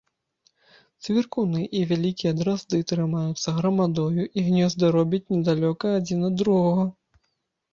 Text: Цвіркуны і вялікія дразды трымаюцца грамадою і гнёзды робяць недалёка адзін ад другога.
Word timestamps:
Цвіркуны 1.03 1.61
і 1.79 1.81
вялікія 1.91 2.31
дразды 2.39 2.79
трымаюцца 2.91 3.49
грамадою 3.59 4.23
і 4.27 4.39
гнёзды 4.49 4.83
робяць 4.97 5.23
недалёка 5.35 5.85
адзін 5.99 6.19
ад 6.33 6.41
другога. 6.45 6.83